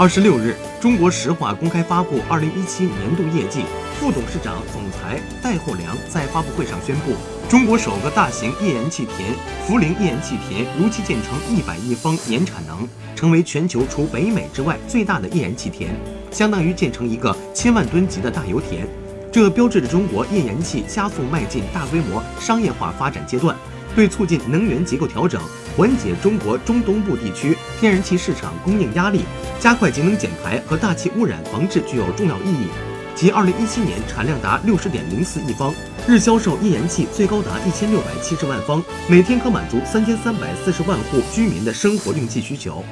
[0.00, 3.64] 二十六日，中国石化公开发布二零一七年度业绩，
[3.98, 7.16] 副董事长、总裁戴厚良在发布会上宣布，
[7.48, 9.34] 中国首个大型页岩气田
[9.66, 15.90] 涪陵页岩气田如期建成一百亿方年产能，成为全球除北美之外最大的页岩气田，
[16.30, 18.86] 相当于建成一个千万吨级的大油田。
[19.32, 23.56] 这标志着中国页岩气加速迈进大规模商业化发展阶段。
[23.96, 25.42] 对促进能源结构调整、
[25.76, 29.22] 缓解中国中东部地区天然气市场供应压力、
[29.60, 32.68] 加快节能减排和大气污染防治具有重要意义。
[33.14, 35.74] 其二零一七年产量达六十点零四亿方，
[36.06, 42.84] 日销售页岩气最高达一千六百七十万方，每天可满足三千三百四十万户居民的生活用气需求。